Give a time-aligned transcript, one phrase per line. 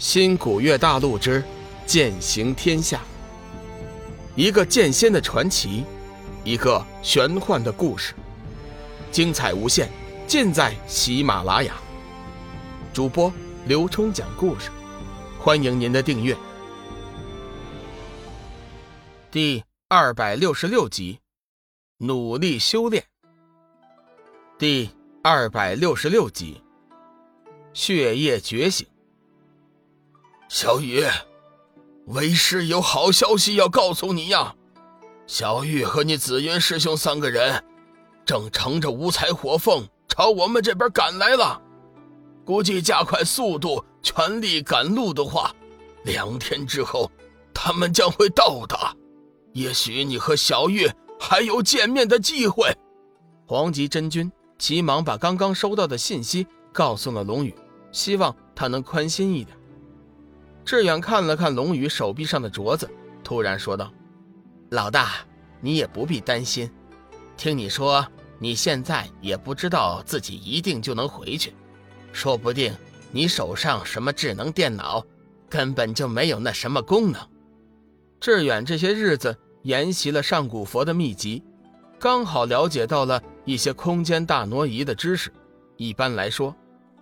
[0.00, 1.44] 新古月大陆之
[1.84, 3.02] 剑行天下，
[4.34, 5.84] 一个剑仙的传奇，
[6.42, 8.14] 一个玄幻的故事，
[9.12, 9.90] 精彩无限，
[10.26, 11.74] 尽在喜马拉雅。
[12.94, 13.30] 主播
[13.66, 14.70] 刘冲讲故事，
[15.38, 16.34] 欢迎您的订阅。
[19.30, 21.20] 第二百六十六集，
[21.98, 23.04] 努力修炼。
[24.58, 24.88] 第
[25.22, 26.62] 二百六十六集，
[27.74, 28.86] 血液觉醒。
[30.52, 31.04] 小雨，
[32.06, 34.52] 为师有好消息要告诉你呀！
[35.28, 37.62] 小玉和你紫云师兄三个人，
[38.24, 41.62] 正乘着五彩火凤朝我们这边赶来了。
[42.44, 45.54] 估计加快速度，全力赶路的话，
[46.02, 47.08] 两天之后，
[47.54, 48.92] 他们将会到达。
[49.52, 50.90] 也许你和小玉
[51.20, 52.76] 还有见面的机会。
[53.46, 57.54] 黄极真君急忙把刚刚收到的信息告诉了龙宇，
[57.92, 59.56] 希望他能宽心一点。
[60.70, 62.88] 志远看了看龙宇手臂上的镯子，
[63.24, 63.92] 突然说道
[64.70, 65.14] ：“老大，
[65.60, 66.70] 你也不必担心。
[67.36, 68.06] 听你说，
[68.38, 71.52] 你现在也不知道自己一定就能回去，
[72.12, 72.72] 说不定
[73.10, 75.04] 你手上什么智能电脑
[75.48, 77.20] 根本就没有那什么功能。”
[78.20, 81.42] 志远这些日子研习了上古佛的秘籍，
[81.98, 85.32] 刚好了解到了一些空间大挪移的知识。
[85.76, 86.54] 一般来说，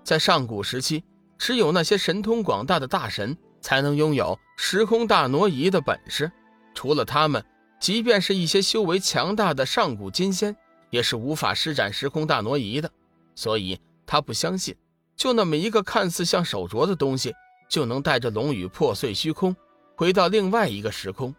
[0.02, 1.04] 在上古时期，
[1.36, 3.36] 只有那些神通广大的大神。
[3.60, 6.30] 才能拥有时空大挪移的本事。
[6.74, 7.44] 除了他们，
[7.80, 10.56] 即便是一些修为强大的上古金仙，
[10.90, 12.90] 也是无法施展时空大挪移的。
[13.34, 14.74] 所以他不相信，
[15.16, 17.34] 就那么一个看似像手镯的东西，
[17.68, 19.54] 就能带着龙宇破碎虚空，
[19.96, 21.34] 回到另外一个时空。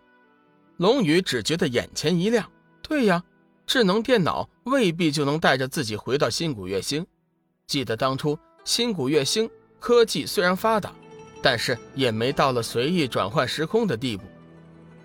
[0.77, 2.49] 龙宇只觉得眼前一亮。
[2.81, 3.23] 对呀，
[3.67, 7.05] 智能电脑未必就能带着自己回到新古月星。
[7.67, 10.93] 记得当初新古月星科技虽然发达。
[11.41, 14.23] 但是也没到了随意转换时空的地步。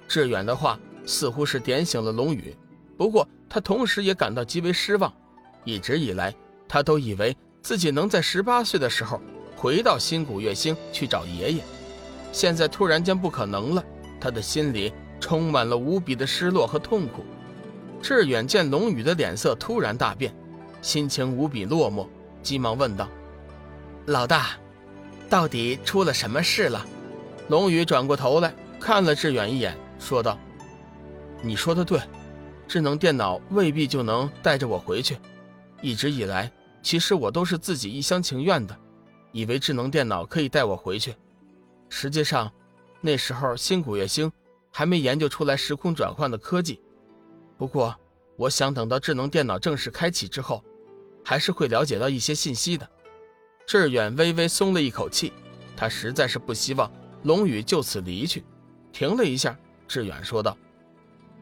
[0.09, 2.55] 志远的话似乎是点醒了龙宇，
[2.97, 5.13] 不过他同时也感到极为失望。
[5.65, 6.35] 一直以来，
[6.69, 9.21] 他都以为自己能在十八岁的时候
[9.57, 11.63] 回到新古月星去找爷爷，
[12.33, 13.85] 现在突然间不可能了，
[14.21, 17.25] 他的心里充满了无比的失落和痛苦。
[18.03, 20.35] 志远见龙宇的脸色突然大变，
[20.83, 22.07] 心情无比落寞，
[22.43, 23.09] 急忙问道
[24.05, 24.51] ：“老大。”
[25.35, 26.87] 到底出了什么事了？
[27.49, 30.39] 龙宇转过头来看了志远一眼，说道
[31.43, 32.01] ：“你说的对，
[32.69, 35.19] 智能电脑未必就能带着我回去。
[35.83, 36.53] 一直以来，
[36.85, 38.79] 其实我都是自己一厢情愿的，
[39.33, 41.13] 以为智能电脑可以带我回去。
[41.89, 42.49] 实际上，
[43.01, 44.31] 那时候新古月星
[44.71, 46.81] 还没研究出来时空转换的科技。
[47.59, 47.93] 不过，
[48.37, 50.63] 我想等到智能电脑正式开启之后，
[51.25, 52.89] 还是会了解到一些信息的。”
[53.67, 55.33] 志远微微松了一口气，
[55.77, 56.91] 他实在是不希望
[57.23, 58.45] 龙宇就此离去。
[58.93, 59.57] 停了一下，
[59.89, 60.57] 志远说道：“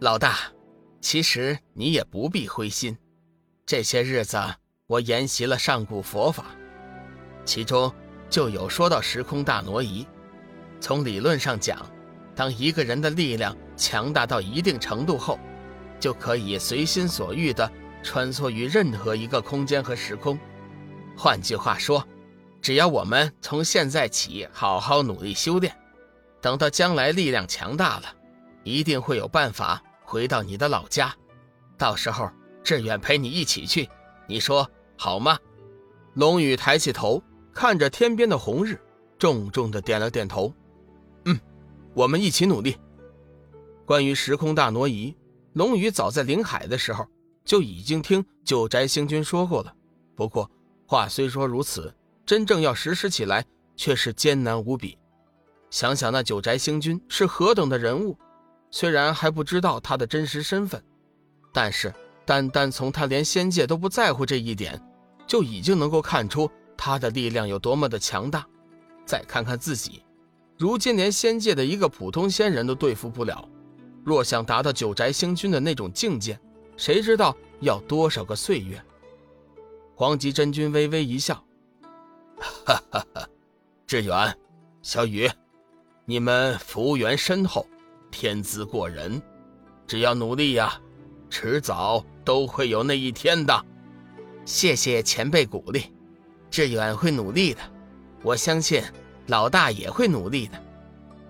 [0.00, 0.38] 老大，
[1.00, 2.97] 其实你也不必灰心。
[3.66, 4.38] 这些日子
[4.87, 6.47] 我研习了上古佛法，
[7.44, 7.93] 其中
[8.31, 10.06] 就有说到时空大挪移。
[10.81, 11.84] 从理论上讲，
[12.34, 15.38] 当一个人的力量强大到一定程度后，
[16.00, 17.71] 就可以随心所欲地
[18.03, 20.38] 穿梭于任何一个空间和时空。
[21.16, 22.05] 换句话说，
[22.62, 25.77] 只要我们从现在起好好努力修炼，
[26.41, 28.15] 等到将来力量强大了，
[28.62, 31.12] 一定会有办法回到你的老家。
[31.77, 32.31] 到时候
[32.62, 33.89] 志远陪你一起去，
[34.28, 35.37] 你说好吗？
[36.15, 37.21] 龙宇抬起头，
[37.53, 38.81] 看着天边的红日，
[39.19, 40.55] 重重的点了点头。
[41.25, 41.37] 嗯，
[41.94, 42.77] 我们一起努力。
[43.84, 45.17] 关于时空大挪移，
[45.55, 47.05] 龙宇早在临海的时候
[47.44, 49.75] 就已经听九宅星君说过了。
[50.15, 50.49] 不过
[50.87, 51.93] 话虽说如此。
[52.25, 53.44] 真正要实施起来，
[53.77, 54.97] 却是艰难无比。
[55.71, 58.16] 想想那九宅星君是何等的人物，
[58.71, 60.82] 虽然还不知道他的真实身份，
[61.53, 61.93] 但是
[62.25, 64.81] 单单从他连仙界都不在乎这一点，
[65.27, 68.47] 就已经能够看出他的力量有多么的强大。
[69.05, 70.05] 再看看自己，
[70.58, 73.49] 如今连仙界的一个普通仙人都对付不了，
[74.05, 76.38] 若想达到九宅星君的那种境界，
[76.76, 78.81] 谁知道要多少个岁月？
[79.96, 81.43] 黄极真君微微一笑。
[82.43, 83.29] 哈哈哈，
[83.87, 84.37] 志远，
[84.83, 85.31] 小雨，
[86.05, 87.67] 你们福缘深厚，
[88.11, 89.23] 天资过人，
[89.87, 90.81] 只要努力呀，
[91.31, 93.65] 迟早都会有那一天的。
[94.44, 95.93] 谢谢前辈鼓励，
[96.50, 97.61] 志远会努力的，
[98.23, 98.83] 我相信
[99.29, 100.61] 老大也会努力的。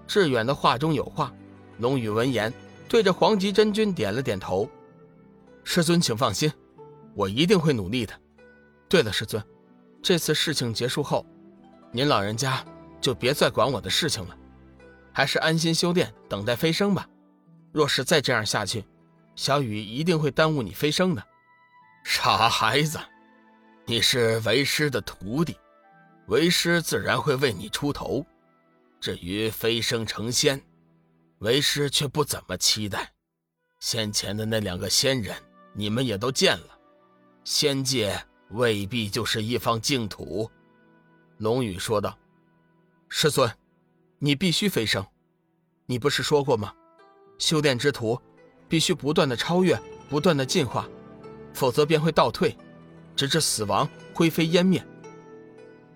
[0.07, 1.33] 志远的话中有话，
[1.79, 2.53] 龙宇闻言
[2.89, 4.69] 对着黄极真君点了点头。
[5.63, 6.51] 师尊，请放心，
[7.15, 8.15] 我一定会努力的。
[8.89, 9.43] 对了，师尊。
[10.03, 11.25] 这次事情结束后，
[11.93, 12.65] 您老人家
[13.01, 14.37] 就别再管我的事情了，
[15.13, 17.09] 还是安心修炼，等待飞升吧。
[17.71, 18.85] 若是再这样下去，
[19.37, 21.25] 小雨一定会耽误你飞升的。
[22.05, 22.99] 傻孩子，
[23.87, 25.57] 你是为师的徒弟，
[26.27, 28.27] 为师自然会为你出头。
[29.01, 30.61] 至于飞升成仙，
[31.39, 33.13] 为师却不怎么期待。
[33.79, 35.37] 先前的那两个仙人，
[35.75, 36.79] 你们也都见了，
[37.45, 38.21] 仙界
[38.53, 40.51] 未必就是一方净土。”
[41.39, 42.17] 龙宇说道。
[43.09, 43.51] “师尊，
[44.19, 45.05] 你必须飞升。
[45.87, 46.73] 你不是说过吗？
[47.39, 48.21] 修炼之徒
[48.69, 49.79] 必须不断的超越，
[50.09, 50.89] 不断的进化，
[51.53, 52.57] 否则便会倒退，
[53.17, 54.83] 直至死亡，灰飞烟灭。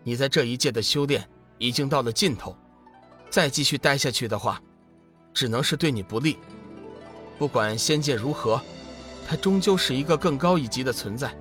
[0.03, 2.56] 你在这一届的修炼已经到了尽头。”
[3.29, 4.62] 再继续待下去的话，
[5.35, 6.38] 只能是对你不利。
[7.38, 8.62] 不管仙界如何，
[9.26, 11.37] 它终究是一个更高一级的存在。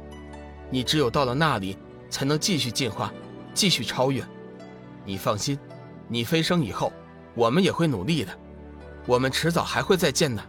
[0.76, 1.78] 你只有到了那里，
[2.10, 3.10] 才能继续进化，
[3.54, 4.22] 继续超越。
[5.06, 5.58] 你放心，
[6.10, 6.92] 你飞升以后，
[7.34, 8.38] 我们也会努力的。
[9.06, 10.44] 我们迟早还会再见的。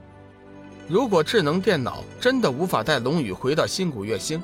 [0.88, 4.42] 如果智能电脑真的无法带龙宇回到新古月星，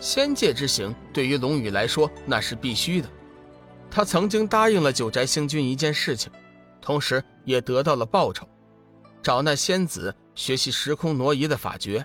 [0.00, 3.08] 仙界之行对于龙宇来说那是必须的。
[3.88, 6.32] 他曾经答应了九宅星君一件事情，
[6.80, 8.44] 同时也得到了报酬，
[9.22, 12.04] 找那仙子学习时空挪移的法诀。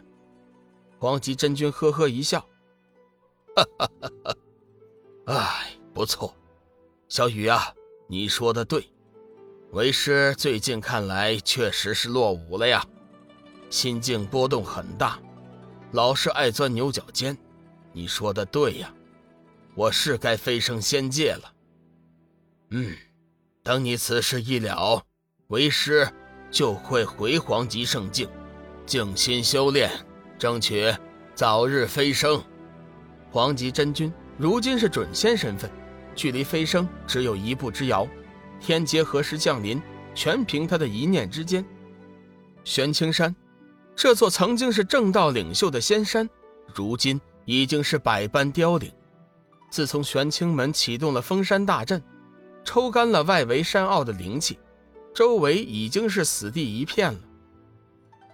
[0.99, 2.45] 黄极真君呵呵一笑，
[3.57, 4.35] 哈哈哈哈！
[5.33, 6.31] 哎，不错，
[7.09, 7.73] 小雨啊，
[8.05, 8.87] 你说的对，
[9.71, 12.85] 为师最近看来确实是落伍了呀，
[13.71, 15.19] 心境波动很大，
[15.93, 17.35] 老是爱钻牛角尖。
[17.93, 18.93] 你说的对呀，
[19.73, 21.51] 我是该飞升仙界了。
[22.69, 22.95] 嗯，
[23.63, 25.01] 等你此事一了，
[25.47, 26.07] 为师
[26.51, 28.29] 就会回黄极圣境，
[28.85, 29.89] 静心修炼，
[30.37, 30.95] 争取
[31.33, 32.39] 早日飞升。
[33.31, 35.69] 黄极真君如今是准仙身份，
[36.15, 38.07] 距离飞升只有一步之遥。
[38.59, 39.81] 天劫何时降临，
[40.15, 41.63] 全凭他的一念之间。
[42.63, 43.35] 玄青山，
[43.95, 46.27] 这座曾经是正道领袖的仙山，
[46.73, 48.91] 如今已经是百般凋零。
[49.69, 52.01] 自从玄清门启动了封山大阵。
[52.63, 54.59] 抽干了外围山坳的灵气，
[55.15, 57.19] 周围已经是死地一片了。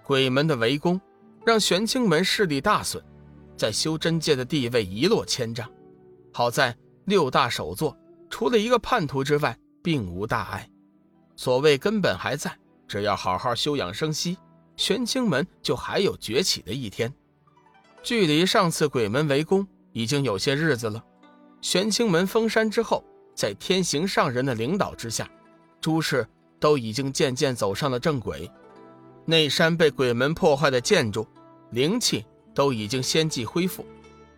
[0.04, 1.00] 鬼门的围攻
[1.46, 3.04] 让玄清门势力大损，
[3.64, 5.72] 在修真界的地位一落千丈。
[6.34, 6.76] 好在
[7.06, 7.98] 六大首座
[8.30, 10.70] 除了一个叛徒之外，并无大碍。
[11.38, 12.54] 所谓根本还在，
[12.90, 14.38] 只要好好休养生息，
[14.76, 17.14] 玄清门就还有崛起的一天。
[18.02, 21.02] 距离上次鬼门围攻已经有些日子了，
[21.62, 23.02] 玄清门封山之后。
[23.34, 25.28] 在天行上人的领导之下，
[25.80, 26.28] 诸事
[26.60, 28.52] 都已经渐渐走上了正轨。
[29.26, 31.26] 内山被鬼门破坏的建筑，
[31.72, 33.86] 灵气都已经先继恢复，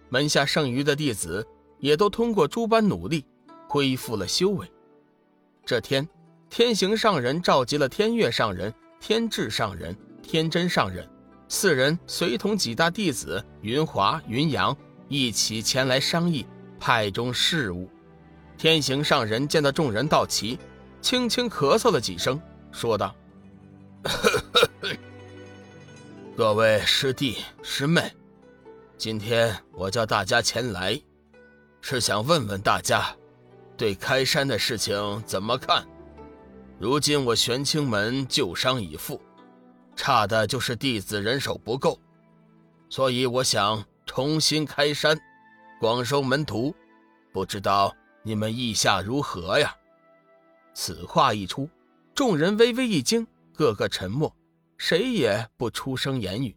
[0.10, 1.46] 门下剩余的弟子
[1.80, 3.26] 也都通过诸般努力
[3.68, 4.70] 恢复了修为。
[5.66, 6.08] 这天，
[6.50, 11.08] 天行上人召集了天月上人、天智上人、天真上人
[11.48, 14.76] 四人，随同几大弟子云华、云阳
[15.08, 16.46] 一起前来商议
[16.80, 17.90] 派中事务。
[18.58, 20.58] 天行上人见到众人到齐，
[21.02, 22.42] 轻轻咳嗽了几声，
[22.72, 23.14] 说道
[26.38, 28.12] ：“各位师弟师妹，
[28.98, 31.02] 今天我叫大家前来，
[31.80, 33.16] 是想问问大家，
[33.78, 35.88] 对开山的事情怎么看？
[36.78, 39.22] 如今我玄清门旧伤已复，
[39.96, 41.98] 差的就是弟子人手不够，
[42.90, 45.18] 所以我想重新开山，
[45.80, 46.76] 广收门徒，
[47.32, 47.96] 不知道。”
[48.28, 49.74] 你们意下如何呀？
[50.74, 51.70] 此话一出，
[52.16, 54.36] 众人微微一惊，个个沉默，
[54.78, 56.56] 谁也不出声言语。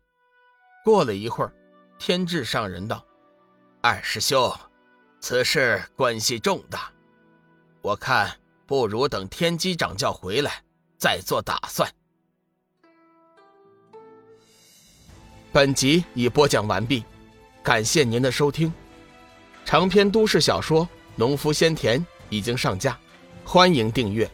[0.85, 1.53] 过了一会儿，
[1.99, 3.05] 天智上人道
[3.83, 4.53] ：“二师兄，
[5.21, 6.91] 此事关系重大，
[7.83, 10.63] 我看不如等天机掌教回来
[10.97, 11.91] 再做打算。”
[15.53, 17.05] 本集已播讲完毕，
[17.63, 18.73] 感谢您的收听。
[19.65, 20.89] 长篇都市小说。
[21.17, 22.97] 农夫先田已经上架，
[23.45, 24.31] 欢迎订阅。